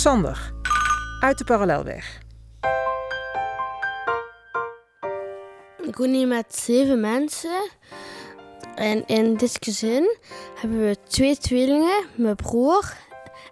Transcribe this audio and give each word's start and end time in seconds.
Sander, 0.00 0.52
uit 1.20 1.38
de 1.38 1.44
parallelweg. 1.44 2.20
Ik 5.82 5.96
woon 5.96 6.08
hier 6.08 6.26
met 6.26 6.56
zeven 6.56 7.00
mensen. 7.00 7.70
En 8.74 9.06
in 9.06 9.36
dit 9.36 9.56
gezin 9.60 10.16
hebben 10.54 10.80
we 10.80 10.96
twee 11.08 11.36
tweelingen, 11.36 12.06
mijn 12.16 12.36
broer 12.36 12.96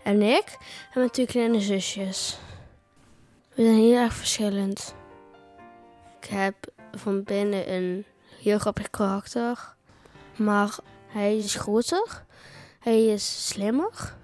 en 0.03 0.23
ik. 0.23 0.57
En 0.93 0.99
mijn 0.99 1.11
twee 1.11 1.27
kleine 1.27 1.61
zusjes. 1.61 2.39
We 3.55 3.63
zijn 3.63 3.77
heel 3.77 3.97
erg 3.97 4.15
verschillend. 4.15 4.95
Ik 6.21 6.29
heb 6.29 6.55
van 6.93 7.23
binnen 7.23 7.73
een 7.73 8.05
heel 8.43 8.59
grappig 8.59 8.91
karakter. 8.91 9.75
Maar 10.37 10.79
hij 11.07 11.37
is 11.37 11.55
groter. 11.55 12.25
Hij 12.79 13.07
is 13.07 13.47
slimmer. 13.47 14.17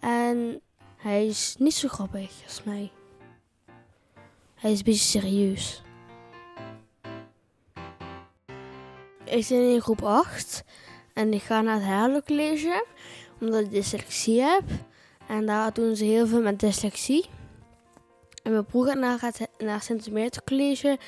En 0.00 0.62
hij 0.98 1.26
is 1.26 1.56
niet 1.58 1.74
zo 1.74 1.88
grappig 1.88 2.30
als 2.44 2.62
mij. 2.62 2.90
Hij 4.54 4.72
is 4.72 4.78
een 4.78 4.84
beetje 4.84 5.20
serieus. 5.20 5.82
Ik 9.24 9.44
zit 9.44 9.72
in 9.72 9.80
groep 9.80 10.02
8 10.02 10.64
en 11.14 11.32
ik 11.32 11.42
ga 11.42 11.60
naar 11.60 11.74
het 11.74 11.84
herlocollege 11.84 12.86
omdat 13.40 13.60
ik 13.60 13.70
dyslexie 13.70 14.40
heb. 14.40 14.62
En 15.26 15.46
daar 15.46 15.72
doen 15.72 15.96
ze 15.96 16.04
heel 16.04 16.26
veel 16.26 16.42
met 16.42 16.60
dyslexie. 16.60 17.26
En 18.42 18.52
mijn 18.52 18.64
broer 18.64 18.86
gaat 18.86 18.96
naar 18.96 19.20
het 19.20 19.48
naar 19.58 19.82
Centimeter 19.82 20.42
College 20.44 20.98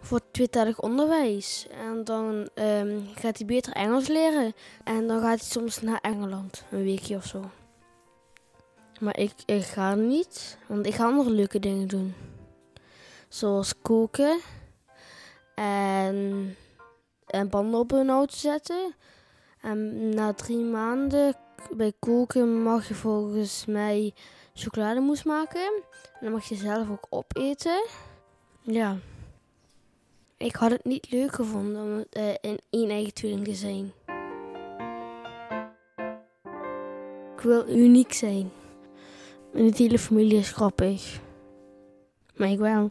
voor 0.00 0.20
tweetalig 0.30 0.80
onderwijs. 0.80 1.66
En 1.70 2.04
dan 2.04 2.48
ehm, 2.54 3.00
gaat 3.14 3.36
hij 3.36 3.46
beter 3.46 3.72
Engels 3.72 4.08
leren. 4.08 4.52
En 4.84 5.06
dan 5.06 5.20
gaat 5.20 5.38
hij 5.40 5.48
soms 5.48 5.80
naar 5.80 5.98
Engeland, 6.00 6.64
een 6.70 6.82
weekje 6.82 7.16
of 7.16 7.26
zo. 7.26 7.50
Maar 9.02 9.18
ik, 9.18 9.32
ik 9.46 9.64
ga 9.64 9.94
niet, 9.94 10.58
want 10.66 10.86
ik 10.86 10.94
ga 10.94 11.04
andere 11.04 11.30
leuke 11.30 11.58
dingen 11.58 11.88
doen. 11.88 12.14
Zoals 13.28 13.74
koken 13.82 14.40
en, 15.54 16.56
en 17.26 17.48
banden 17.48 17.80
op 17.80 17.92
een 17.92 18.10
auto 18.10 18.34
zetten. 18.36 18.94
En 19.60 20.08
na 20.14 20.32
drie 20.32 20.64
maanden 20.64 21.34
bij 21.70 21.92
koken 21.98 22.62
mag 22.62 22.88
je 22.88 22.94
volgens 22.94 23.64
mij 23.66 24.14
chocolademousse 24.54 25.28
maken. 25.28 25.82
En 26.12 26.20
dan 26.20 26.32
mag 26.32 26.44
je 26.44 26.54
zelf 26.54 26.90
ook 26.90 27.06
opeten. 27.10 27.84
Ja. 28.60 28.96
Ik 30.36 30.54
had 30.54 30.70
het 30.70 30.84
niet 30.84 31.10
leuk 31.10 31.34
gevonden 31.34 31.82
om 31.82 32.04
uh, 32.22 32.34
in 32.40 32.60
één 32.70 32.90
eigen 32.90 33.14
tweeling 33.14 33.44
te 33.44 33.54
zijn. 33.54 33.92
Ik 37.36 37.40
wil 37.42 37.68
uniek 37.68 38.12
zijn. 38.12 38.52
Mijn 39.52 39.74
hele 39.76 39.98
familie 39.98 40.38
is 40.38 40.52
grappig. 40.52 41.20
Maar 42.36 42.50
ik 42.50 42.58
wel. 42.58 42.90